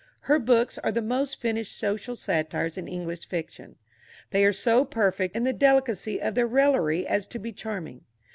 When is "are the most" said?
0.79-1.39